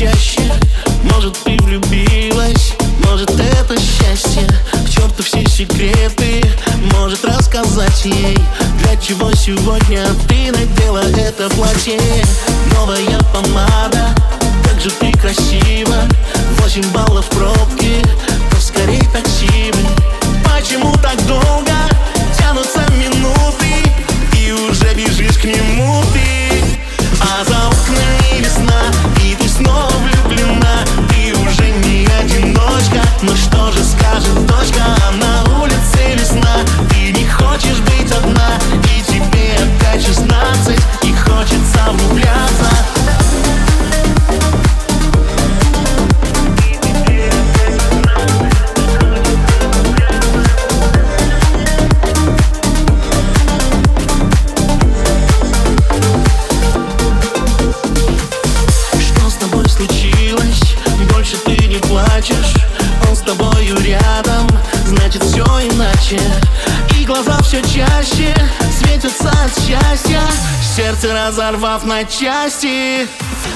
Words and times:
чаще. 0.00 0.40
Может, 1.12 1.36
ты 1.44 1.58
влюбилась, 1.62 2.72
может, 3.06 3.30
это 3.30 3.76
счастье. 3.78 4.46
К 4.72 4.88
черту 4.88 5.22
все 5.22 5.44
секреты, 5.46 6.42
может, 6.94 7.24
рассказать 7.24 8.04
ей 8.04 8.38
Для 8.78 8.96
чего 8.96 9.30
сегодня 9.32 10.06
ты 10.26 10.52
надела 10.52 11.02
это 11.18 11.50
платье. 11.50 12.00
Новая 12.74 13.18
помада, 13.34 14.14
как 14.64 14.80
же 14.80 14.90
ты 14.90 15.12
красива. 15.12 16.08
Восемь 16.60 16.88
баллов 16.92 17.09
разорвав 71.50 71.86
на 71.86 72.04
части 72.04 73.08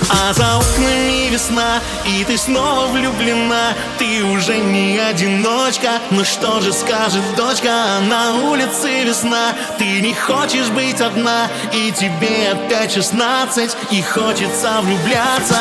А 0.09 0.33
за 0.33 0.57
окнами 0.57 1.31
весна, 1.31 1.81
и 2.07 2.25
ты 2.25 2.37
снова 2.37 2.87
влюблена. 2.89 3.75
Ты 3.99 4.25
уже 4.25 4.59
не 4.59 4.99
одиночка, 4.99 6.01
но 6.11 6.25
что 6.25 6.61
же 6.61 6.73
скажет 6.73 7.23
дочка? 7.37 8.01
На 8.09 8.35
улице 8.35 9.05
весна, 9.05 9.53
ты 9.79 10.01
не 10.01 10.15
хочешь 10.15 10.69
быть 10.69 11.01
одна 11.01 11.49
И 11.73 11.93
тебе 11.93 12.53
опять 12.53 12.93
шестнадцать, 12.93 13.77
и 13.91 14.03
хочется 14.03 14.81
влюбляться. 14.83 15.59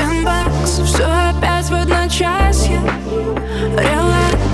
Хоть 0.00 0.08
один 0.08 0.24
бакс 0.24 0.80
Все 0.84 1.04
опять 1.04 1.66
в 1.66 1.74
одночасье. 1.74 2.80
Релакс 3.76 4.49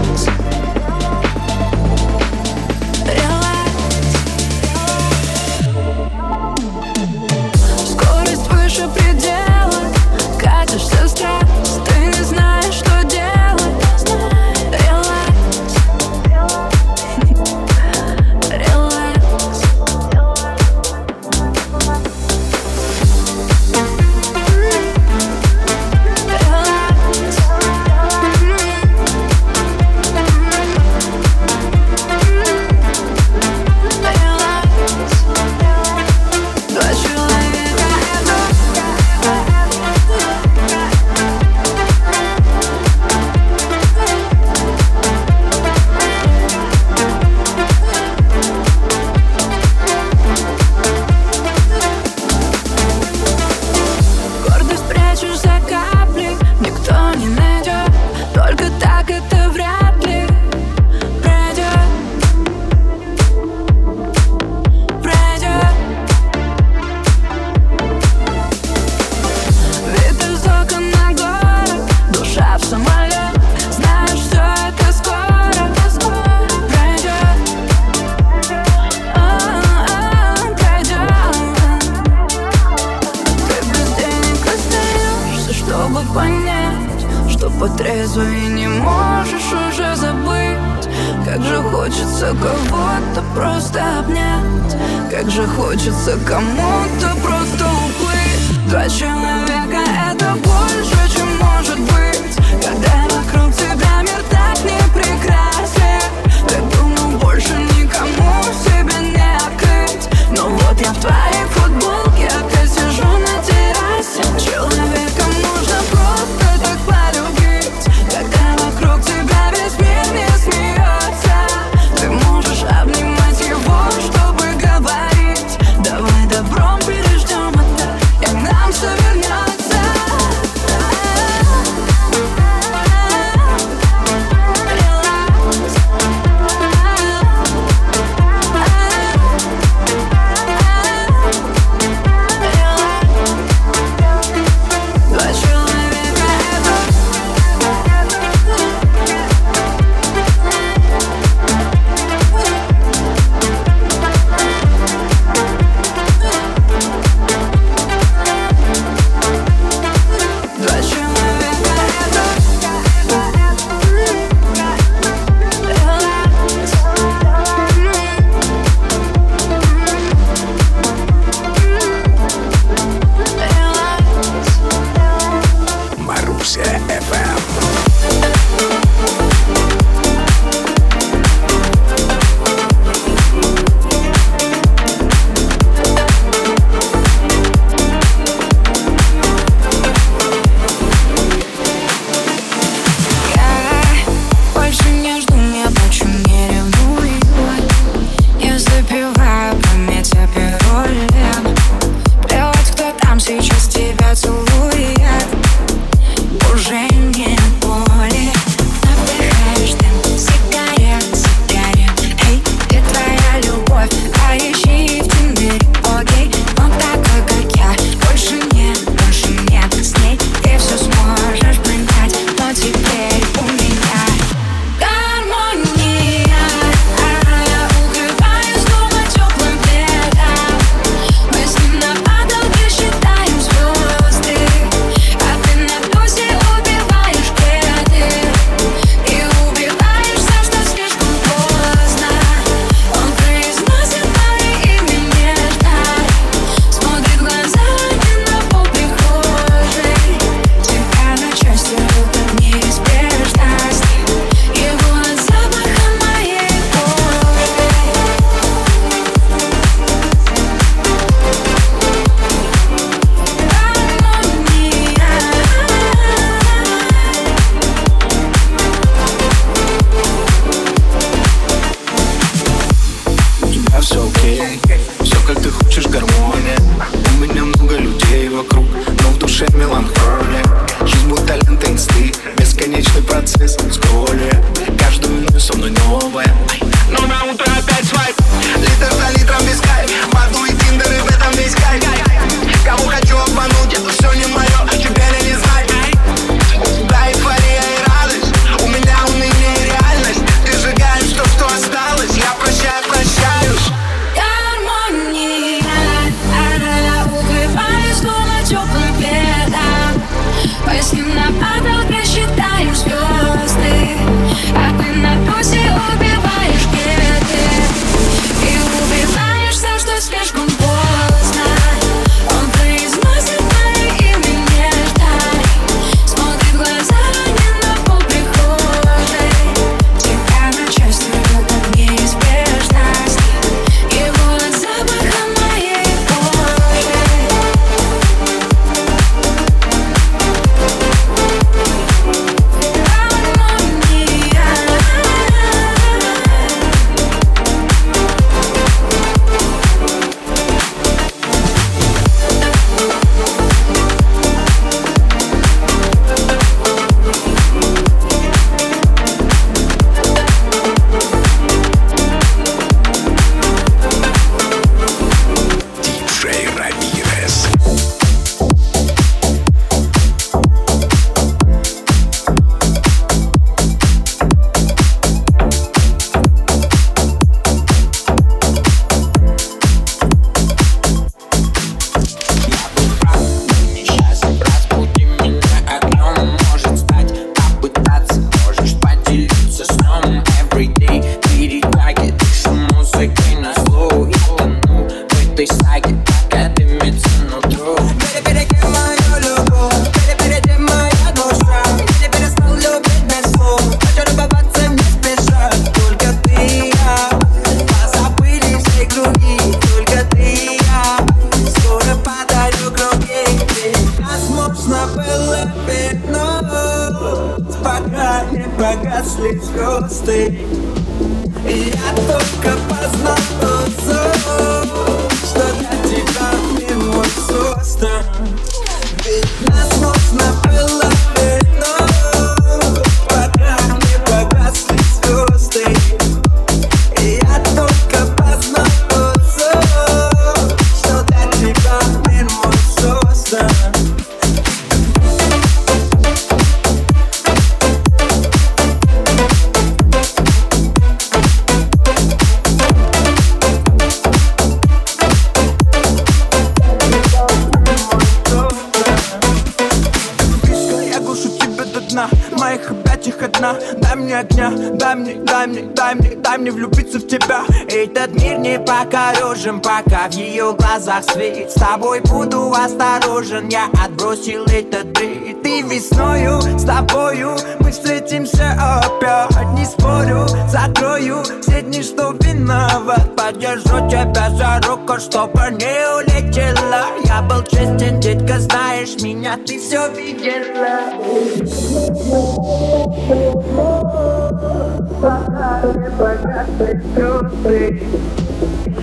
не 466.46 466.52
влюбиться 466.52 467.00
в 467.00 467.06
тебя. 467.08 467.44
Этот 467.68 468.14
мир 468.22 468.38
не 468.38 468.60
покорежен, 468.60 469.60
пока 469.60 470.08
в 470.08 470.12
ее 470.12 470.54
глазах 470.56 471.02
свет. 471.02 471.50
С 471.50 471.54
тобой 471.54 472.00
буду 472.02 472.52
осторожен, 472.52 473.48
я 473.48 473.68
отбросил 473.84 474.44
этот 474.44 474.86
бред 474.92 475.15
и 475.58 475.62
весною 475.62 476.40
с 476.58 476.64
тобою 476.64 477.36
Мы 477.60 477.70
встретимся 477.70 478.52
опять, 478.58 479.52
не 479.54 479.64
спорю 479.64 480.26
Закрою 480.48 481.22
все 481.56 481.62
дни, 481.62 481.82
что 481.82 482.12
виноват. 482.12 483.16
Подержу 483.16 483.88
тебя 483.88 484.30
за 484.30 484.60
руку, 484.68 485.00
чтобы 485.00 485.50
не 485.52 485.76
улетела. 485.96 486.86
Я 487.04 487.22
был 487.22 487.42
честен, 487.44 488.00
детка, 488.00 488.38
знаешь 488.38 489.00
меня, 489.02 489.36
ты 489.46 489.58
все 489.58 489.88
видела. 489.92 490.92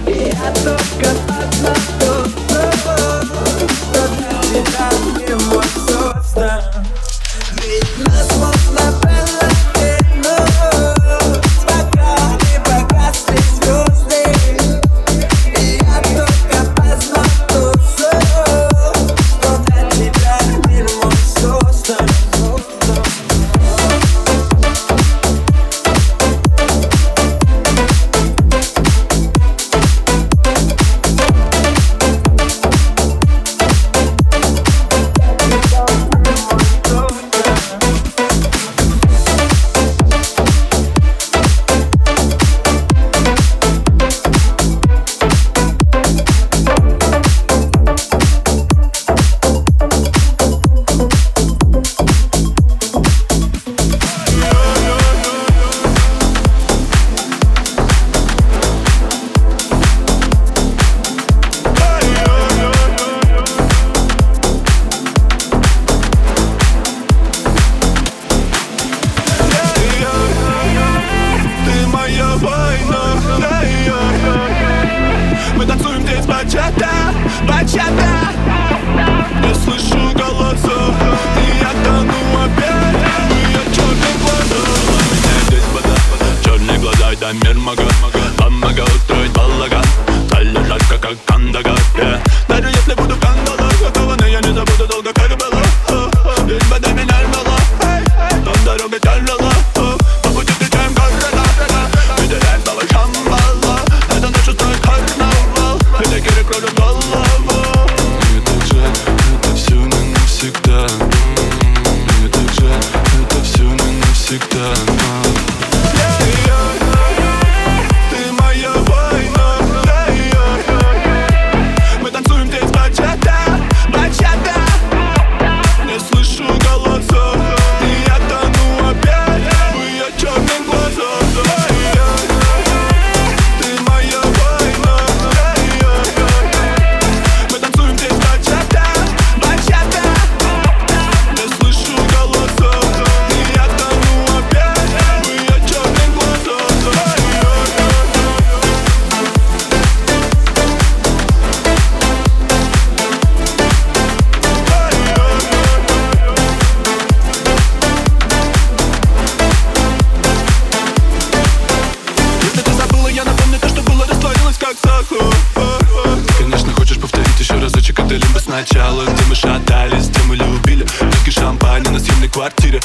Я 0.08 0.54
только 0.64 1.10
одна 1.10 1.74
тут 2.00 2.28
с 2.28 2.54
тобой 2.54 3.24
Что 3.70 4.02
для 4.18 4.34
тебя 4.42 4.90
не 5.28 5.36
может 5.46 5.83
любовь, 6.14 6.34
да 6.36 6.74
Ведь 7.56 7.98
нас 8.08 8.28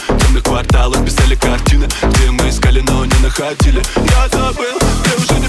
Темных 0.07 0.43
кварталах 0.43 1.05
писали 1.05 1.35
картины 1.35 1.87
Где 2.03 2.31
мы 2.31 2.49
искали, 2.49 2.81
но 2.81 3.05
не 3.05 3.19
находили. 3.23 3.83
Я 3.97 4.29
забыл, 4.29 4.79
ты 5.05 5.17
уже 5.17 5.41
не 5.41 5.48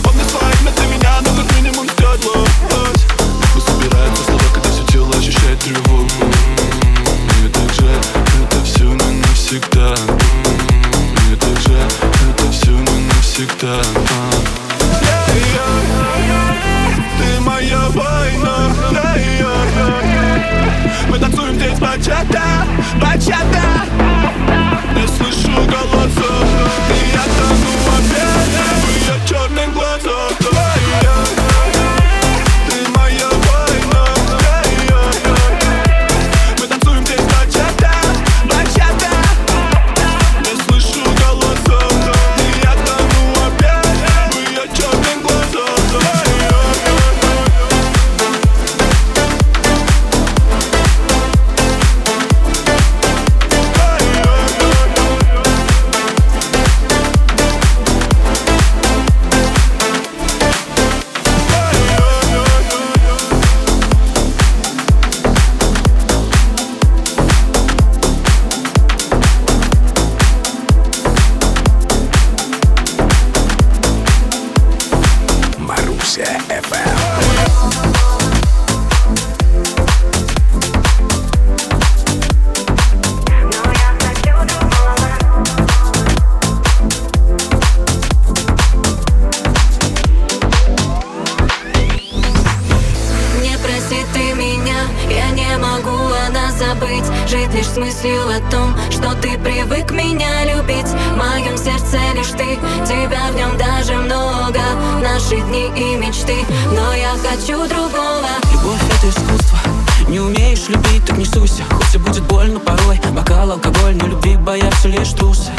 хочу 107.30 107.68
другого. 107.68 108.28
Любовь— 108.52 108.82
это 108.98 109.10
искусство. 109.10 109.60
Не 110.08 110.20
умеешь 110.20 110.68
любить, 110.68 111.06
так 111.06 111.18
не 111.18 111.26
суйся. 111.26 111.64
Хоть 111.70 111.96
и 111.96 111.98
будет 111.98 112.24
больно 112.24 112.60
порой. 112.60 113.00
Бокал, 113.12 113.52
алкоголь, 113.52 113.96
но 113.96 114.08
любви 114.08 114.36
боятся 114.38 114.88
лишь 114.88 115.10
трусы. 115.10 115.52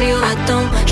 I 0.00 0.46
don't 0.46 0.87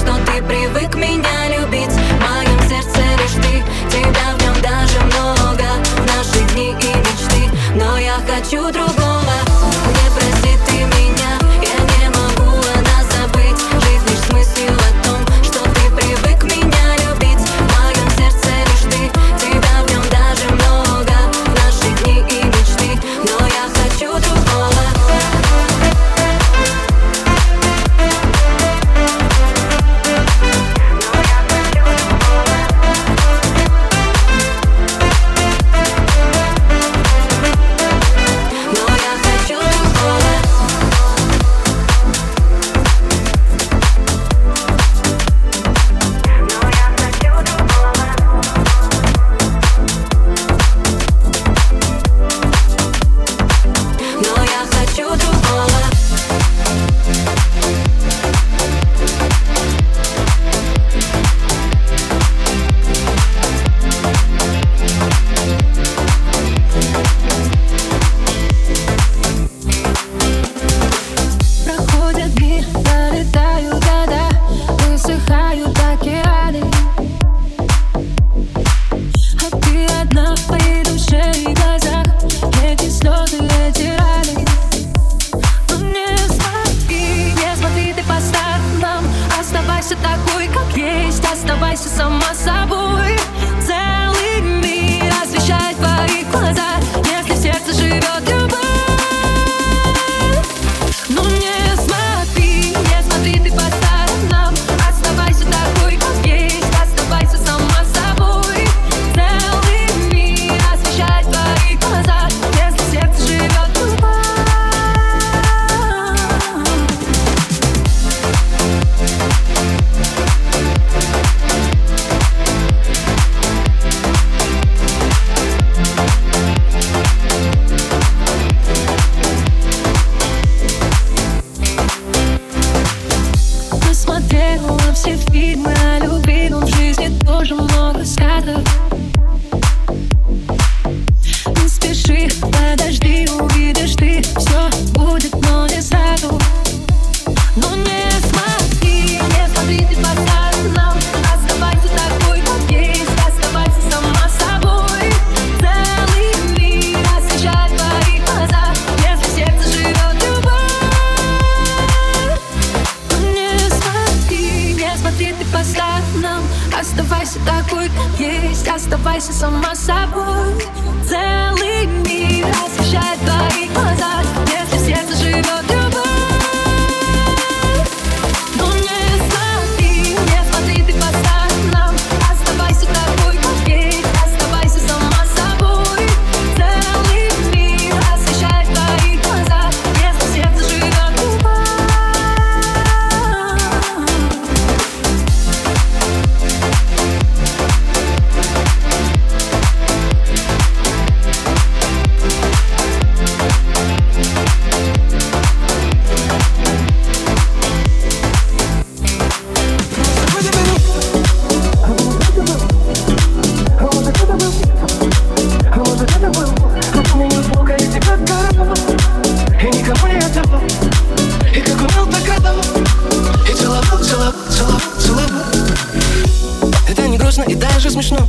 смешно. 227.96 228.28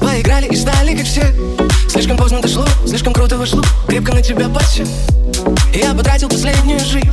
Поиграли 0.00 0.46
и 0.46 0.56
стали 0.56 0.96
как 0.96 1.06
все. 1.06 1.22
Слишком 1.88 2.16
поздно 2.16 2.40
дошло, 2.40 2.66
слишком 2.86 3.12
круто 3.12 3.38
вошло 3.38 3.62
Крепко 3.86 4.12
на 4.12 4.20
тебя 4.20 4.48
пасся 4.48 4.84
Я 5.72 5.94
потратил 5.94 6.28
последнюю 6.28 6.80
жизнь. 6.80 7.10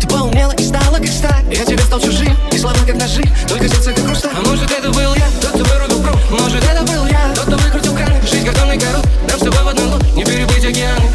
Ты 0.00 0.06
поумнела 0.06 0.52
и 0.52 0.62
стала 0.62 0.98
как 0.98 1.08
сталь. 1.08 1.42
Я 1.50 1.64
тебе 1.64 1.78
стал 1.78 1.98
чужим, 1.98 2.36
и 2.52 2.58
слова 2.58 2.76
как 2.86 2.96
ножи. 2.96 3.22
Только 3.48 3.68
сердце 3.68 3.92
как 3.92 4.04
хрусталь 4.04 4.30
А 4.36 4.46
может 4.46 4.70
это 4.70 4.90
был 4.90 5.14
я, 5.14 5.26
тот, 5.40 5.50
кто 5.50 5.64
вырубил 5.64 6.02
пруд? 6.02 6.18
Может 6.30 6.62
это 6.62 6.82
был 6.82 7.06
я, 7.06 7.32
тот, 7.34 7.46
кто 7.46 7.56
выкрутил 7.56 7.94
краны 7.94 8.20
Жизнь 8.22 8.44
картонный 8.44 8.76
город, 8.76 9.06
нам 9.28 9.38
с 9.38 9.42
тобой 9.42 9.62
в 9.62 9.68
одну 9.68 9.88
лодку 9.88 10.06
Не 10.14 10.24
переплыть 10.24 10.64
океаны. 10.64 11.10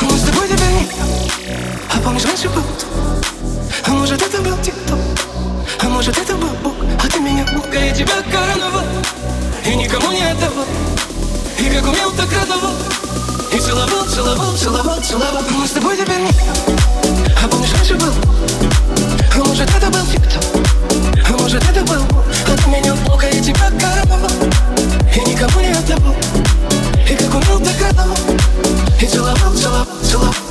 А 0.00 0.04
Мы 0.04 0.18
с 0.18 0.22
тобой 0.22 0.48
теперь 0.48 0.72
не 0.72 0.88
А 1.94 2.00
помнишь, 2.02 2.24
раньше 2.24 2.48
был? 2.48 2.64
А 3.86 3.90
может 3.90 4.20
это 4.20 4.42
был 4.42 4.56
тик-ток? 4.58 4.98
А 5.82 5.88
может 5.88 6.18
это 6.18 6.34
был 6.34 6.50
Бог, 6.62 6.74
а 7.02 7.08
ты 7.08 7.20
меня 7.20 7.46
Бог 7.54 7.64
А 7.72 7.78
я 7.78 7.94
тебя 7.94 8.14
короче 8.30 8.49
Целовал, 14.20 14.54
целовал, 14.54 15.00
целовал 15.00 15.42
Мы 15.50 15.66
с 15.66 15.70
тобой 15.70 15.96
теперь 15.96 16.28
А 17.42 17.48
помнишь, 17.48 17.72
раньше 17.72 17.94
был? 17.94 18.12
А 19.34 19.38
может, 19.38 19.66
это 19.74 19.90
был 19.90 20.04
фикт? 20.04 20.38
А 21.26 21.32
может, 21.38 21.64
это 21.64 21.80
был? 21.90 22.02
А 22.46 22.52
От 22.52 22.66
меня 22.66 22.94
плохо 23.06 23.26
и 23.28 23.38
а 23.38 23.42
тебя 23.42 23.70
коровал 23.70 24.30
И 25.16 25.20
никому 25.20 25.60
не 25.60 25.72
отдавал 25.72 26.14
И 27.08 27.14
как 27.14 27.34
умел, 27.34 27.60
так 27.60 27.80
радовал 27.80 28.16
И 29.00 29.06
целовал, 29.06 29.54
целовал, 29.54 29.86
целовал 30.02 30.49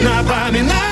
рисует 0.00 0.91